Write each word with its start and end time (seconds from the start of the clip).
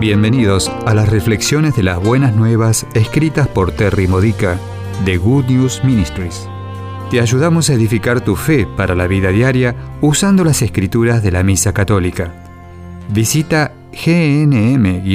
Bienvenidos 0.00 0.70
a 0.86 0.94
las 0.94 1.08
reflexiones 1.08 1.74
de 1.74 1.82
las 1.82 2.00
buenas 2.00 2.32
nuevas 2.36 2.86
escritas 2.94 3.48
por 3.48 3.72
Terry 3.72 4.06
Modica 4.06 4.56
de 5.04 5.16
Good 5.16 5.46
News 5.46 5.82
Ministries. 5.82 6.48
Te 7.10 7.20
ayudamos 7.20 7.68
a 7.68 7.74
edificar 7.74 8.20
tu 8.20 8.36
fe 8.36 8.64
para 8.76 8.94
la 8.94 9.08
vida 9.08 9.30
diaria 9.30 9.74
usando 10.00 10.44
las 10.44 10.62
escrituras 10.62 11.20
de 11.24 11.32
la 11.32 11.42
Misa 11.42 11.74
Católica. 11.74 12.32
Visita 13.08 13.72
gnm-es.org. 13.90 15.08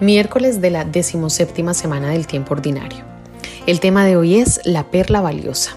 Miércoles 0.00 0.62
de 0.62 0.70
la 0.70 0.86
decimoséptima 0.86 1.74
semana 1.74 2.08
del 2.08 2.26
tiempo 2.26 2.54
ordinario. 2.54 3.04
El 3.66 3.80
tema 3.80 4.06
de 4.06 4.16
hoy 4.16 4.36
es 4.36 4.62
la 4.64 4.84
perla 4.84 5.20
valiosa. 5.20 5.76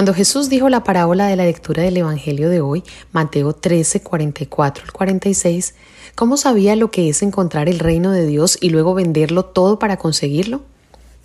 Cuando 0.00 0.14
Jesús 0.14 0.48
dijo 0.48 0.70
la 0.70 0.82
parábola 0.82 1.26
de 1.26 1.36
la 1.36 1.44
lectura 1.44 1.82
del 1.82 1.98
Evangelio 1.98 2.48
de 2.48 2.62
hoy, 2.62 2.82
Mateo 3.12 3.52
13, 3.52 4.00
44 4.00 4.84
al 4.84 4.92
46, 4.92 5.74
¿cómo 6.14 6.38
sabía 6.38 6.74
lo 6.74 6.90
que 6.90 7.10
es 7.10 7.20
encontrar 7.20 7.68
el 7.68 7.78
reino 7.78 8.10
de 8.10 8.24
Dios 8.24 8.56
y 8.62 8.70
luego 8.70 8.94
venderlo 8.94 9.44
todo 9.44 9.78
para 9.78 9.98
conseguirlo? 9.98 10.62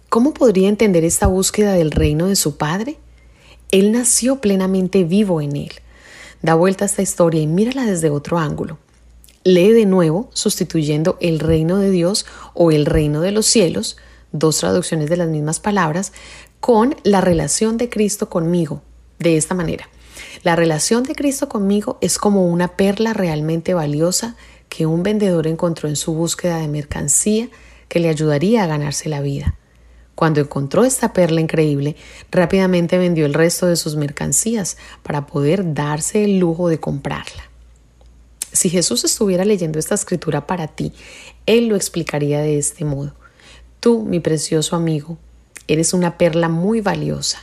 ¿Cómo 0.10 0.34
podría 0.34 0.68
entender 0.68 1.06
esta 1.06 1.28
búsqueda 1.28 1.72
del 1.72 1.90
reino 1.90 2.28
de 2.28 2.36
su 2.36 2.58
Padre? 2.58 2.98
Él 3.72 3.94
nació 3.94 4.42
plenamente 4.42 5.06
vivo 5.06 5.40
en 5.40 5.56
él. 5.56 5.72
Da 6.42 6.56
vuelta 6.56 6.84
a 6.84 6.88
esta 6.88 7.02
historia 7.02 7.40
y 7.40 7.48
mírala 7.48 7.86
desde 7.86 8.10
otro 8.10 8.40
ángulo. 8.40 8.78
Lee 9.46 9.72
de 9.72 9.86
nuevo, 9.86 10.30
sustituyendo 10.34 11.18
el 11.22 11.40
reino 11.40 11.78
de 11.78 11.92
Dios 11.92 12.26
o 12.54 12.72
el 12.72 12.86
reino 12.86 13.22
de 13.22 13.32
los 13.32 13.46
cielos, 13.46 13.96
dos 14.34 14.58
traducciones 14.58 15.10
de 15.10 15.16
las 15.16 15.30
mismas 15.30 15.62
palabras, 15.62 16.12
con 16.66 16.96
la 17.04 17.22
relación 17.22 17.78
de 17.78 17.90
Cristo 17.90 18.28
conmigo, 18.28 18.82
de 19.20 19.38
esta 19.38 19.54
manera. 19.54 19.88
La 20.42 20.56
relación 20.56 21.04
de 21.04 21.14
Cristo 21.14 21.48
conmigo 21.48 22.00
es 22.02 22.18
como 22.18 22.48
una 22.48 22.70
perla 22.76 23.14
realmente 23.14 23.76
valiosa 23.76 24.36
que 24.68 24.88
un 24.88 25.04
vendedor 25.04 25.46
encontró 25.46 25.90
en 25.90 25.96
su 25.96 26.16
búsqueda 26.16 26.58
de 26.58 26.68
mercancía 26.68 27.50
que 27.88 28.00
le 28.00 28.10
ayudaría 28.10 28.64
a 28.64 28.66
ganarse 28.66 29.10
la 29.10 29.22
vida. 29.22 29.54
Cuando 30.16 30.42
encontró 30.42 30.86
esta 30.86 31.14
perla 31.14 31.40
increíble, 31.40 31.98
rápidamente 32.32 32.98
vendió 32.98 33.28
el 33.28 33.36
resto 33.36 33.68
de 33.68 33.76
sus 33.76 33.96
mercancías 33.96 34.78
para 35.04 35.28
poder 35.28 35.76
darse 35.76 36.24
el 36.24 36.40
lujo 36.40 36.68
de 36.68 36.80
comprarla. 36.80 37.44
Si 38.54 38.72
Jesús 38.72 39.04
estuviera 39.04 39.46
leyendo 39.46 39.78
esta 39.78 39.94
escritura 39.94 40.48
para 40.48 40.66
ti, 40.66 40.94
Él 41.46 41.68
lo 41.68 41.76
explicaría 41.76 42.40
de 42.40 42.58
este 42.58 42.86
modo. 42.86 43.14
Tú, 43.80 44.04
mi 44.04 44.20
precioso 44.20 44.76
amigo, 44.76 45.20
Eres 45.68 45.94
una 45.94 46.18
perla 46.18 46.50
muy 46.50 46.82
valiosa. 46.82 47.40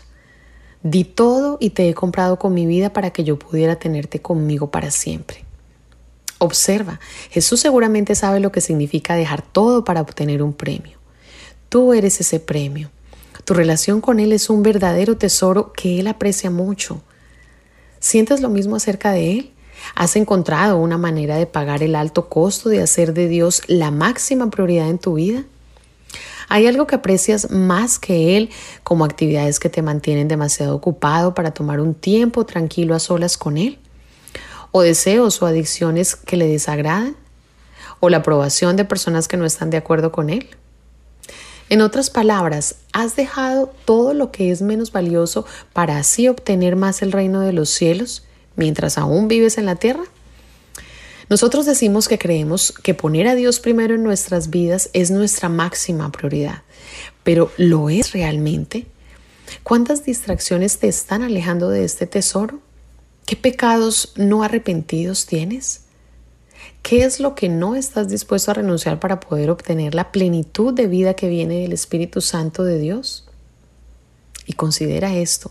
Di 0.82 1.04
todo 1.04 1.58
y 1.60 1.70
te 1.70 1.88
he 1.88 1.94
comprado 1.94 2.38
con 2.38 2.54
mi 2.54 2.66
vida 2.66 2.92
para 2.92 3.10
que 3.10 3.24
yo 3.24 3.38
pudiera 3.38 3.76
tenerte 3.76 4.20
conmigo 4.20 4.70
para 4.70 4.90
siempre. 4.90 5.44
Observa, 6.38 6.98
Jesús 7.30 7.60
seguramente 7.60 8.16
sabe 8.16 8.40
lo 8.40 8.50
que 8.50 8.60
significa 8.60 9.14
dejar 9.14 9.42
todo 9.42 9.84
para 9.84 10.00
obtener 10.00 10.42
un 10.42 10.52
premio. 10.52 10.98
Tú 11.68 11.92
eres 11.92 12.20
ese 12.20 12.40
premio. 12.40 12.90
Tu 13.44 13.54
relación 13.54 14.00
con 14.00 14.18
Él 14.18 14.32
es 14.32 14.50
un 14.50 14.62
verdadero 14.62 15.16
tesoro 15.16 15.72
que 15.72 16.00
Él 16.00 16.08
aprecia 16.08 16.50
mucho. 16.50 17.00
¿Sientes 18.00 18.40
lo 18.40 18.48
mismo 18.48 18.74
acerca 18.74 19.12
de 19.12 19.38
Él? 19.38 19.52
¿Has 19.94 20.16
encontrado 20.16 20.78
una 20.78 20.98
manera 20.98 21.36
de 21.36 21.46
pagar 21.46 21.82
el 21.82 21.94
alto 21.94 22.28
costo 22.28 22.68
de 22.68 22.82
hacer 22.82 23.14
de 23.14 23.28
Dios 23.28 23.62
la 23.68 23.90
máxima 23.90 24.50
prioridad 24.50 24.88
en 24.88 24.98
tu 24.98 25.14
vida? 25.14 25.44
¿Hay 26.48 26.66
algo 26.66 26.86
que 26.86 26.94
aprecias 26.94 27.50
más 27.50 27.98
que 27.98 28.36
Él 28.36 28.50
como 28.82 29.04
actividades 29.04 29.58
que 29.58 29.68
te 29.68 29.82
mantienen 29.82 30.28
demasiado 30.28 30.74
ocupado 30.74 31.34
para 31.34 31.52
tomar 31.52 31.80
un 31.80 31.94
tiempo 31.94 32.46
tranquilo 32.46 32.94
a 32.94 32.98
solas 32.98 33.36
con 33.36 33.56
Él? 33.56 33.78
¿O 34.70 34.82
deseos 34.82 35.42
o 35.42 35.46
adicciones 35.46 36.16
que 36.16 36.36
le 36.36 36.48
desagradan? 36.48 37.16
¿O 38.00 38.08
la 38.08 38.18
aprobación 38.18 38.76
de 38.76 38.84
personas 38.84 39.28
que 39.28 39.36
no 39.36 39.44
están 39.44 39.70
de 39.70 39.76
acuerdo 39.76 40.12
con 40.12 40.30
Él? 40.30 40.48
En 41.68 41.80
otras 41.80 42.10
palabras, 42.10 42.74
¿has 42.92 43.16
dejado 43.16 43.72
todo 43.86 44.12
lo 44.12 44.30
que 44.30 44.50
es 44.50 44.60
menos 44.60 44.92
valioso 44.92 45.46
para 45.72 45.96
así 45.96 46.28
obtener 46.28 46.76
más 46.76 47.00
el 47.00 47.12
reino 47.12 47.40
de 47.40 47.54
los 47.54 47.70
cielos 47.70 48.24
mientras 48.56 48.98
aún 48.98 49.28
vives 49.28 49.56
en 49.56 49.64
la 49.64 49.76
tierra? 49.76 50.02
Nosotros 51.32 51.64
decimos 51.64 52.08
que 52.08 52.18
creemos 52.18 52.72
que 52.72 52.92
poner 52.92 53.26
a 53.26 53.34
Dios 53.34 53.58
primero 53.58 53.94
en 53.94 54.02
nuestras 54.02 54.50
vidas 54.50 54.90
es 54.92 55.10
nuestra 55.10 55.48
máxima 55.48 56.12
prioridad, 56.12 56.60
pero 57.22 57.50
¿lo 57.56 57.88
es 57.88 58.12
realmente? 58.12 58.84
¿Cuántas 59.62 60.04
distracciones 60.04 60.78
te 60.78 60.88
están 60.88 61.22
alejando 61.22 61.70
de 61.70 61.84
este 61.84 62.06
tesoro? 62.06 62.60
¿Qué 63.24 63.34
pecados 63.34 64.12
no 64.16 64.42
arrepentidos 64.42 65.24
tienes? 65.24 65.84
¿Qué 66.82 67.02
es 67.02 67.18
lo 67.18 67.34
que 67.34 67.48
no 67.48 67.76
estás 67.76 68.10
dispuesto 68.10 68.50
a 68.50 68.54
renunciar 68.54 69.00
para 69.00 69.18
poder 69.18 69.48
obtener 69.48 69.94
la 69.94 70.12
plenitud 70.12 70.74
de 70.74 70.86
vida 70.86 71.14
que 71.14 71.30
viene 71.30 71.62
del 71.62 71.72
Espíritu 71.72 72.20
Santo 72.20 72.62
de 72.62 72.78
Dios? 72.78 73.26
Y 74.44 74.52
considera 74.52 75.14
esto. 75.14 75.50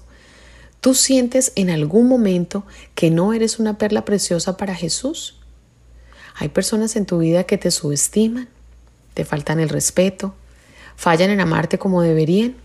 ¿Tú 0.80 0.94
sientes 0.94 1.54
en 1.56 1.72
algún 1.72 2.08
momento 2.08 2.68
que 2.94 3.10
no 3.10 3.34
eres 3.34 3.58
una 3.58 3.80
perla 3.80 4.06
preciosa 4.06 4.58
para 4.58 4.76
Jesús? 4.76 5.41
Hay 6.36 6.50
personas 6.50 6.96
en 6.96 7.06
tu 7.06 7.20
vida 7.20 7.44
que 7.44 7.58
te 7.58 7.72
subestiman, 7.72 8.50
te 9.14 9.26
faltan 9.26 9.60
el 9.60 9.70
respeto, 9.70 10.34
fallan 10.96 11.30
en 11.30 11.42
amarte 11.42 11.78
como 11.78 12.02
deberían. 12.02 12.56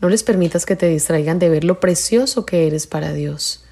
No 0.00 0.08
les 0.08 0.22
permitas 0.22 0.66
que 0.66 0.76
te 0.76 0.88
distraigan 0.88 1.38
de 1.38 1.48
ver 1.48 1.64
lo 1.64 1.80
precioso 1.80 2.46
que 2.46 2.66
eres 2.66 2.86
para 2.86 3.12
Dios. 3.12 3.64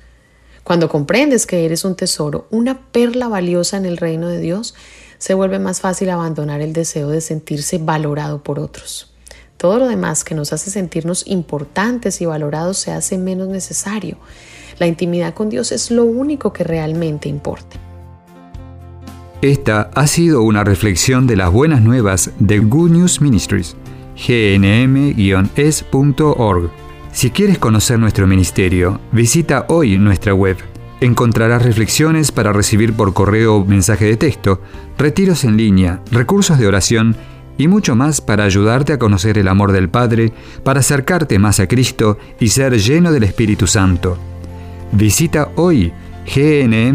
Cuando 0.62 0.91
comprendes 0.91 1.47
que 1.47 1.65
eres 1.65 1.84
un 1.84 1.97
tesoro, 1.97 2.47
una 2.50 2.91
perla 2.93 3.28
valiosa 3.28 3.78
en 3.78 3.87
el 3.87 3.97
reino 3.97 4.28
de 4.28 4.38
Dios, 4.38 4.75
se 5.17 5.34
vuelve 5.34 5.59
más 5.59 5.81
fácil 5.81 6.11
abandonar 6.11 6.61
el 6.61 6.75
deseo 6.75 7.09
de 7.09 7.22
sentirse 7.22 7.78
valorado 7.78 8.43
por 8.43 8.59
otros. 8.59 9.11
Todo 9.56 9.78
lo 9.78 9.88
demás 9.88 10.25
que 10.25 10.34
nos 10.34 10.53
hace 10.53 10.71
sentirnos 10.71 11.27
importantes 11.27 12.21
y 12.21 12.27
valorados 12.27 12.78
se 12.78 12.93
hace 12.93 13.19
menos 13.19 13.49
necesario. 13.49 14.19
La 14.78 14.87
intimidad 14.87 15.34
con 15.34 15.49
Dios 15.49 15.72
es 15.72 15.91
lo 15.91 16.05
único 16.05 16.53
que 16.53 16.62
realmente 16.62 17.28
importa. 17.28 17.88
Esta 19.41 19.91
ha 19.94 20.09
sido 20.09 20.43
una 20.43 20.65
reflexión 20.65 21.28
de 21.28 21.37
las 21.37 21.53
buenas 21.53 21.81
nuevas 21.81 22.32
de 22.41 22.59
Good 22.59 22.91
News 22.91 23.21
Ministries, 23.21 23.76
gnm-es.org. 24.16 25.21
Si 27.12 27.31
quieres 27.31 27.59
conocer 27.59 28.00
nuestro 28.00 28.26
ministerio, 28.26 29.00
visita 29.12 29.66
hoy 29.69 29.97
nuestra 29.97 30.34
web. 30.34 30.56
Encontrarás 31.00 31.62
reflexiones 31.62 32.32
para 32.32 32.53
recibir 32.53 32.94
por 32.94 33.15
correo 33.15 33.65
mensaje 33.65 34.06
de 34.06 34.16
texto, 34.16 34.60
retiros 34.99 35.44
en 35.44 35.56
línea, 35.56 36.03
recursos 36.10 36.59
de 36.59 36.66
oración 36.66 37.15
y 37.59 37.69
mucho 37.69 37.94
más 37.94 38.20
para 38.20 38.43
ayudarte 38.43 38.93
a 38.93 38.99
conocer 38.99 39.38
el 39.38 39.47
amor 39.47 39.70
del 39.70 39.88
Padre, 39.88 40.32
para 40.65 40.81
acercarte 40.81 41.38
más 41.38 41.60
a 41.60 41.69
Cristo 41.69 42.19
y 42.41 42.49
ser 42.49 42.76
lleno 42.76 43.12
del 43.12 43.22
Espíritu 43.22 43.69
Santo. 43.69 44.19
Visita 44.91 45.53
hoy 45.55 45.93
gnm-es.org. 46.26 46.88